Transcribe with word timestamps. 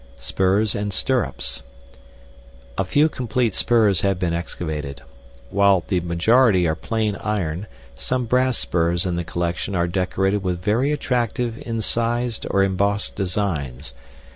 Spurs 0.17 0.73
and 0.73 0.91
Stirrups. 0.91 1.61
A 2.75 2.83
few 2.83 3.07
complete 3.07 3.53
spurs 3.53 4.01
have 4.01 4.17
been 4.17 4.33
excavated. 4.33 5.03
While 5.51 5.83
the 5.89 5.99
majority 5.99 6.67
are 6.67 6.73
plain 6.73 7.17
iron 7.17 7.67
some 7.95 8.25
brass 8.25 8.57
spurs 8.57 9.05
in 9.05 9.15
the 9.15 9.23
collection 9.23 9.75
are 9.75 9.85
decorated 9.85 10.41
with 10.41 10.59
very 10.59 10.91
attractive 10.91 11.61
incised 11.67 12.47
or 12.49 12.63
embossed 12.63 13.13
designs. 13.15 13.93